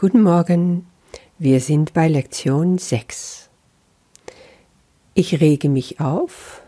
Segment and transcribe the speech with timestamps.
[0.00, 0.86] Guten Morgen,
[1.40, 3.50] wir sind bei Lektion 6.
[5.14, 6.62] Ich rege mich auf,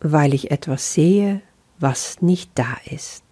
[0.00, 1.42] weil ich etwas sehe,
[1.78, 3.22] was nicht da ist.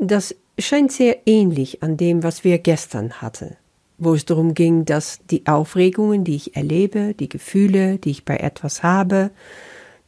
[0.00, 3.56] Das scheint sehr ähnlich an dem, was wir gestern hatten,
[3.98, 8.38] wo es darum ging, dass die Aufregungen, die ich erlebe, die Gefühle, die ich bei
[8.38, 9.30] etwas habe,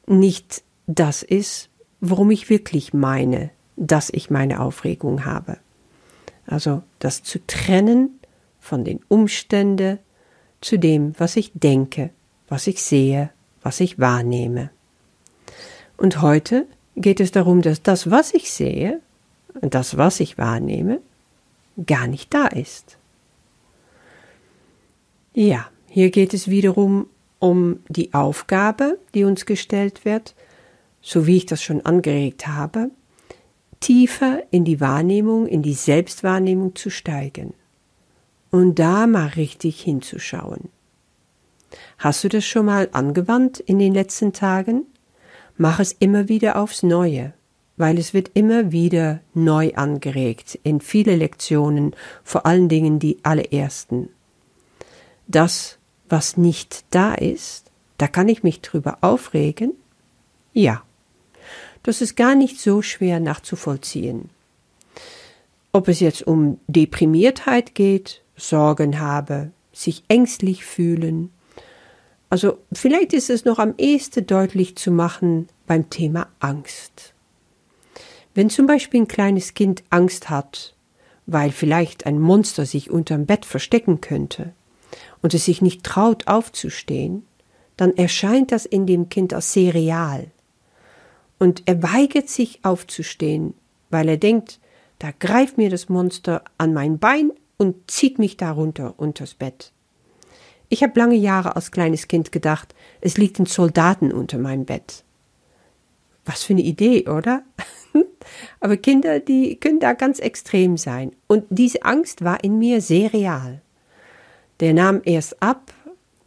[0.08, 1.70] nicht das ist,
[2.00, 5.58] worum ich wirklich meine, dass ich meine Aufregung habe.
[6.46, 8.20] Also das zu trennen
[8.60, 9.98] von den Umständen
[10.60, 12.10] zu dem, was ich denke,
[12.48, 13.30] was ich sehe,
[13.62, 14.70] was ich wahrnehme.
[15.96, 19.00] Und heute geht es darum, dass das, was ich sehe
[19.60, 21.00] und das, was ich wahrnehme,
[21.86, 22.98] gar nicht da ist.
[25.34, 27.06] Ja, hier geht es wiederum
[27.38, 30.34] um die Aufgabe, die uns gestellt wird,
[31.00, 32.90] so wie ich das schon angeregt habe,
[33.82, 37.52] tiefer in die Wahrnehmung, in die Selbstwahrnehmung zu steigen
[38.50, 40.70] und da mal richtig hinzuschauen.
[41.98, 44.84] Hast du das schon mal angewandt in den letzten Tagen?
[45.56, 47.34] Mach es immer wieder aufs Neue,
[47.76, 54.08] weil es wird immer wieder neu angeregt in viele Lektionen, vor allen Dingen die allerersten.
[55.26, 55.78] Das,
[56.08, 59.72] was nicht da ist, da kann ich mich drüber aufregen?
[60.52, 60.82] Ja
[61.82, 64.30] das ist gar nicht so schwer nachzuvollziehen.
[65.72, 71.30] Ob es jetzt um Deprimiertheit geht, Sorgen habe, sich ängstlich fühlen.
[72.28, 77.14] Also vielleicht ist es noch am ehesten deutlich zu machen beim Thema Angst.
[78.34, 80.74] Wenn zum Beispiel ein kleines Kind Angst hat,
[81.26, 84.52] weil vielleicht ein Monster sich unterm Bett verstecken könnte
[85.20, 87.24] und es sich nicht traut aufzustehen,
[87.76, 90.30] dann erscheint das in dem Kind als sehr real.
[91.42, 93.54] Und er weigert sich aufzustehen,
[93.90, 94.60] weil er denkt,
[95.00, 99.72] da greift mir das Monster an mein Bein und zieht mich darunter unters Bett.
[100.68, 105.02] Ich habe lange Jahre als kleines Kind gedacht, es liegt ein Soldaten unter meinem Bett.
[106.24, 107.42] Was für eine Idee, oder?
[108.60, 111.10] Aber Kinder, die können da ganz extrem sein.
[111.26, 113.62] Und diese Angst war in mir sehr real.
[114.60, 115.74] Der nahm erst ab,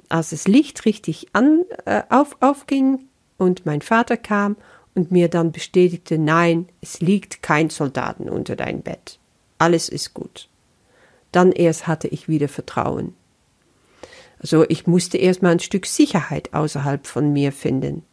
[0.10, 3.08] als das Licht richtig an, äh, auf, aufging
[3.38, 4.58] und mein Vater kam
[4.96, 9.20] und mir dann bestätigte, nein, es liegt kein Soldaten unter dein Bett.
[9.58, 10.48] Alles ist gut.
[11.32, 13.14] Dann erst hatte ich wieder Vertrauen.
[14.40, 18.04] Also ich musste erst mal ein Stück Sicherheit außerhalb von mir finden.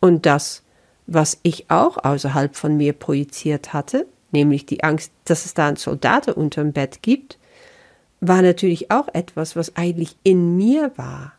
[0.00, 0.62] Und das,
[1.06, 5.76] was ich auch außerhalb von mir projiziert hatte, nämlich die Angst, dass es da einen
[5.76, 7.38] Soldaten unterm Bett gibt,
[8.20, 11.32] war natürlich auch etwas, was eigentlich in mir war.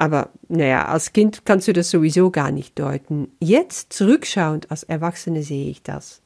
[0.00, 3.28] Aber naja, als Kind kannst du das sowieso gar nicht deuten.
[3.38, 6.22] Jetzt, zurückschauend als Erwachsene, sehe ich das.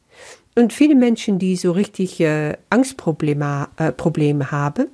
[0.54, 4.86] Und viele Menschen, die so richtig äh, Angstprobleme äh, haben,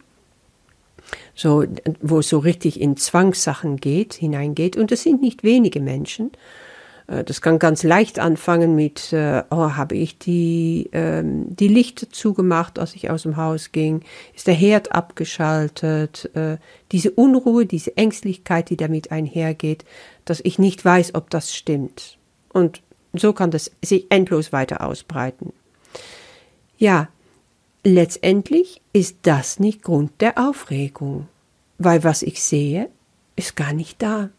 [1.35, 1.65] so,
[2.01, 6.31] wo es so richtig in Zwangssachen geht, hineingeht, und das sind nicht wenige Menschen,
[7.11, 12.79] das kann ganz leicht anfangen mit, äh, oh, habe ich die, ähm, die Lichter zugemacht,
[12.79, 14.03] als ich aus dem Haus ging?
[14.35, 16.31] Ist der Herd abgeschaltet?
[16.35, 16.59] Äh,
[16.93, 19.85] diese Unruhe, diese Ängstlichkeit, die damit einhergeht,
[20.25, 22.17] dass ich nicht weiß, ob das stimmt.
[22.53, 22.81] Und
[23.13, 25.53] so kann das sich endlos weiter ausbreiten.
[26.79, 27.09] Ja,
[27.83, 31.27] letztendlich ist das nicht Grund der Aufregung,
[31.79, 32.89] weil was ich sehe,
[33.35, 34.31] ist gar nicht da.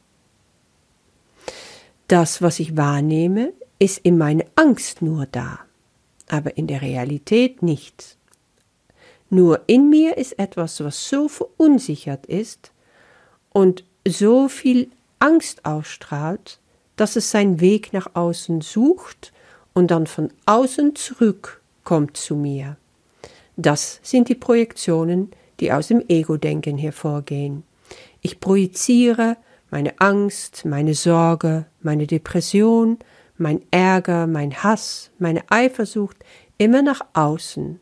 [2.12, 5.60] Das, was ich wahrnehme, ist in meiner Angst nur da,
[6.28, 8.18] aber in der Realität nicht.
[9.30, 12.74] Nur in mir ist etwas, was so verunsichert ist
[13.54, 16.60] und so viel Angst ausstrahlt,
[16.98, 19.32] dass es seinen Weg nach außen sucht
[19.74, 22.76] und dann von außen zurückkommt zu mir.
[23.56, 27.64] Das sind die Projektionen, die aus dem Ego-Denken hervorgehen.
[28.22, 29.38] Ich projiziere
[29.72, 33.00] meine Angst, meine Sorge, meine Depression,
[33.38, 36.18] mein Ärger, mein Hass, meine Eifersucht
[36.58, 37.80] immer nach außen.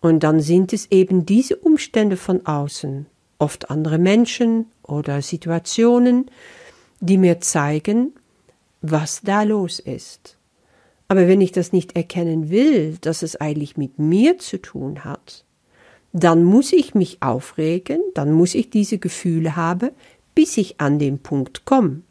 [0.00, 3.06] Und dann sind es eben diese Umstände von außen,
[3.38, 6.26] oft andere Menschen oder Situationen,
[7.00, 8.12] die mir zeigen,
[8.82, 10.36] was da los ist.
[11.08, 15.44] Aber wenn ich das nicht erkennen will, dass es eigentlich mit mir zu tun hat,
[16.12, 19.90] dann muss ich mich aufregen, dann muss ich diese Gefühle haben,
[20.36, 22.02] bis ich an den Punkt komme.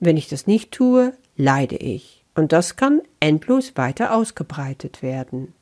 [0.00, 5.54] Wenn ich das nicht tue, leide ich, und das kann endlos weiter ausgebreitet werden.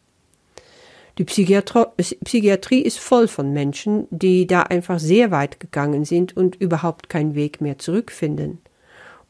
[1.18, 7.10] Die Psychiatrie ist voll von Menschen, die da einfach sehr weit gegangen sind und überhaupt
[7.10, 8.58] keinen Weg mehr zurückfinden.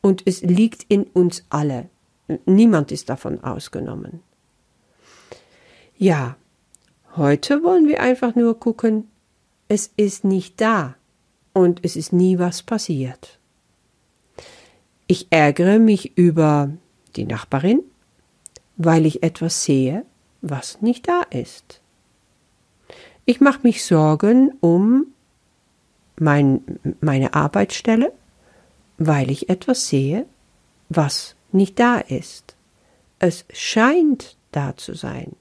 [0.03, 1.89] Und es liegt in uns alle.
[2.45, 4.21] Niemand ist davon ausgenommen.
[5.97, 6.37] Ja,
[7.17, 9.09] heute wollen wir einfach nur gucken,
[9.69, 10.97] es ist nicht da
[11.53, 13.39] und es ist nie was passiert.
[15.07, 16.71] Ich ärgere mich über
[17.17, 17.83] die Nachbarin,
[18.77, 20.05] weil ich etwas sehe,
[20.41, 21.81] was nicht da ist.
[23.25, 25.07] Ich mache mich Sorgen um
[26.19, 26.63] mein,
[27.01, 28.13] meine Arbeitsstelle,
[28.99, 30.27] weil ich etwas sehe,
[30.89, 32.55] was nicht da ist.
[33.19, 35.37] Es scheint da zu sein.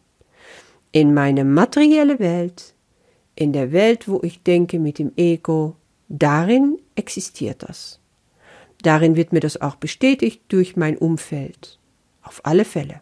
[0.92, 2.74] In meine materielle Welt,
[3.36, 5.76] in der Welt, wo ich denke mit dem Ego,
[6.10, 8.00] darin existiert das.
[8.82, 11.80] Darin wird mir das auch bestätigt durch mein Umfeld.
[12.22, 13.02] Auf alle Fälle.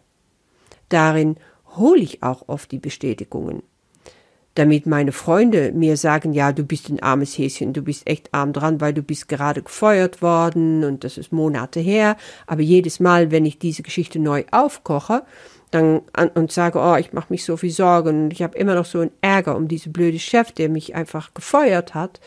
[0.88, 1.36] Darin
[1.76, 3.62] hole ich auch oft die Bestätigungen
[4.58, 8.52] damit meine Freunde mir sagen, ja, du bist ein armes Häschen, du bist echt arm
[8.52, 12.16] dran, weil du bist gerade gefeuert worden und das ist Monate her.
[12.48, 15.22] Aber jedes Mal, wenn ich diese Geschichte neu aufkoche,
[15.70, 18.74] dann an, und sage, oh, ich mache mich so viel Sorgen und ich habe immer
[18.74, 22.18] noch so einen Ärger um diese blöde Chef, der mich einfach gefeuert hat,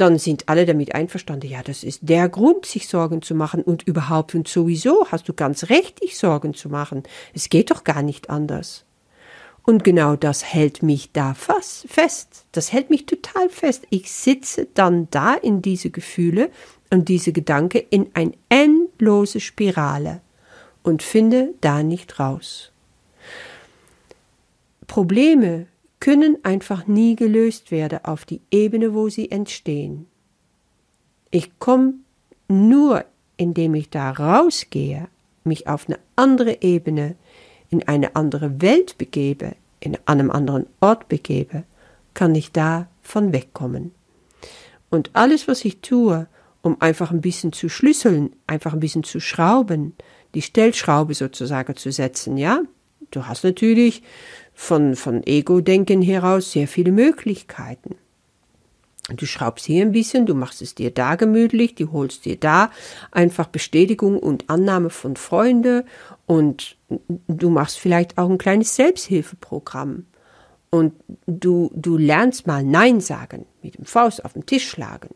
[0.00, 3.82] dann sind alle damit einverstanden, ja, das ist der Grund, sich Sorgen zu machen und
[3.82, 7.02] überhaupt und sowieso hast du ganz recht, dich Sorgen zu machen.
[7.34, 8.84] Es geht doch gar nicht anders.
[9.62, 12.46] Und genau das hält mich da fast fest.
[12.52, 13.86] Das hält mich total fest.
[13.90, 16.50] Ich sitze dann da in diese Gefühle
[16.90, 20.22] und diese Gedanken in eine endlose Spirale
[20.82, 22.72] und finde da nicht raus.
[24.86, 25.66] Probleme
[26.00, 30.06] können einfach nie gelöst werden auf die Ebene, wo sie entstehen.
[31.30, 31.94] Ich komme
[32.48, 33.04] nur,
[33.36, 35.08] indem ich da rausgehe,
[35.44, 37.16] mich auf eine andere Ebene,
[37.68, 41.64] in eine andere Welt begebe, in einem anderen Ort begebe,
[42.14, 43.92] kann ich da von wegkommen.
[44.90, 46.26] Und alles, was ich tue,
[46.62, 49.94] um einfach ein bisschen zu schlüsseln, einfach ein bisschen zu schrauben,
[50.34, 52.60] die Stellschraube sozusagen zu setzen, ja?
[53.10, 54.02] Du hast natürlich
[54.60, 57.96] von, von Ego-Denken heraus sehr viele Möglichkeiten.
[59.08, 62.70] Du schraubst hier ein bisschen, du machst es dir da gemütlich, du holst dir da
[63.10, 65.84] einfach Bestätigung und Annahme von Freunden
[66.26, 66.76] und
[67.26, 70.04] du machst vielleicht auch ein kleines Selbsthilfeprogramm.
[70.68, 70.92] Und
[71.26, 75.08] du, du lernst mal Nein sagen, mit dem Faust auf den Tisch schlagen.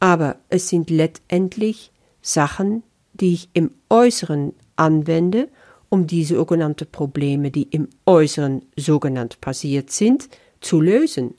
[0.00, 1.92] Aber es sind letztendlich
[2.22, 2.82] Sachen,
[3.12, 5.48] die ich im Äußeren anwende,
[5.92, 10.28] um diese sogenannten Probleme, die im Äußeren sogenannt passiert sind,
[10.60, 11.34] zu lösen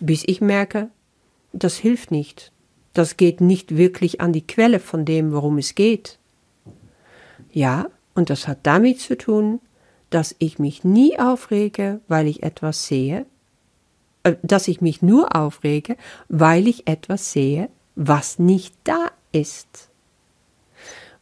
[0.00, 0.90] bis ich merke,
[1.52, 2.52] das hilft nicht.
[2.92, 6.18] Das geht nicht wirklich an die Quelle von dem, worum es geht.
[7.52, 9.60] Ja, und das hat damit zu tun,
[10.08, 13.26] dass ich mich nie aufrege, weil ich etwas sehe,
[14.24, 15.96] äh, dass ich mich nur aufrege,
[16.28, 19.90] weil ich etwas sehe, was nicht da ist.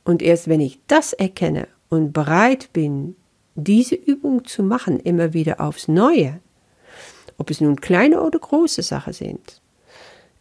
[0.04, 3.16] Und erst wenn ich das erkenne und bereit bin,
[3.54, 6.40] diese Übung zu machen, immer wieder aufs Neue,
[7.38, 9.60] ob es nun kleine oder große Sachen sind.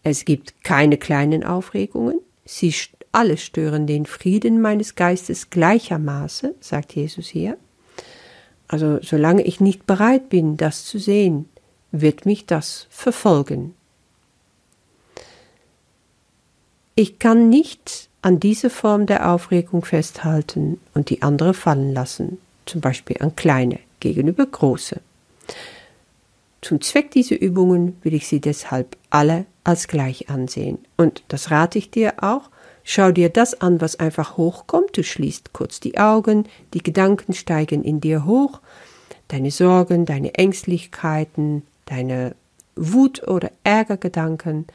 [0.03, 2.73] Es gibt keine kleinen Aufregungen, sie
[3.11, 7.57] alle stören den Frieden meines Geistes gleichermaßen, sagt Jesus hier.
[8.67, 11.49] Also solange ich nicht bereit bin, das zu sehen,
[11.91, 13.73] wird mich das verfolgen.
[16.95, 22.81] Ich kann nicht an diese Form der Aufregung festhalten und die andere fallen lassen, zum
[22.81, 24.99] Beispiel an kleine gegenüber große.
[26.61, 30.80] Zum Zweck dieser Übungen will ich sie deshalb alle als gleich ansehen.
[30.97, 32.49] Und das rate ich dir auch.
[32.83, 34.97] Schau dir das an, was einfach hochkommt.
[34.97, 38.59] Du schließt kurz die Augen, die Gedanken steigen in dir hoch.
[39.27, 42.35] Deine Sorgen, deine Ängstlichkeiten, deine
[42.75, 44.68] Wut- oder Ärgergedanken.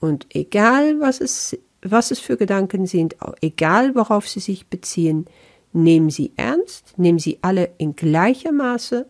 [0.00, 5.26] Und egal, was es, was es für Gedanken sind, egal worauf sie sich beziehen,
[5.72, 9.06] nehmen sie ernst, nehmen sie alle in gleicher Maße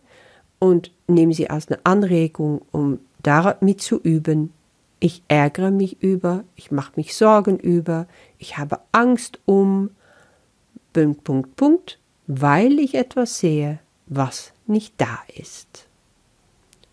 [0.59, 4.51] und nehme sie als eine Anregung, um damit zu üben.
[4.99, 9.91] Ich ärgere mich über, ich mache mich Sorgen über, ich habe Angst um,
[10.93, 15.87] Punkt, Punkt, Punkt, weil ich etwas sehe, was nicht da ist.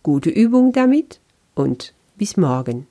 [0.03, 1.21] Gute Übung damit
[1.55, 2.87] und bis morgen.